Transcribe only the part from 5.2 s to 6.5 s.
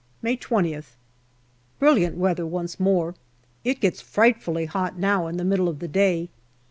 in the middle of the day.